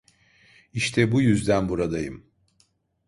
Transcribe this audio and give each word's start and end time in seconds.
İşte 0.73 1.11
bu 1.11 1.21
yüzden 1.21 1.69
buradayım. 1.69 2.25